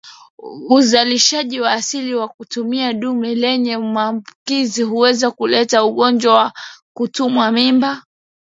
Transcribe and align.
Uzalishaji 0.69 1.59
wa 1.59 1.71
asili 1.71 2.15
kwa 2.15 2.27
kutumia 2.27 2.93
dume 2.93 3.35
lenye 3.35 3.77
maambukizi 3.77 4.83
huweza 4.83 5.31
kuleta 5.31 5.83
ugonjwa 5.85 6.33
wa 6.33 6.53
kutupa 6.93 7.51
mimba 7.51 8.03